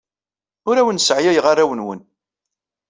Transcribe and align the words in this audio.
Ur 0.69 0.75
awen-sseɛyayeɣ 0.77 1.45
arraw-nwen. 1.51 2.01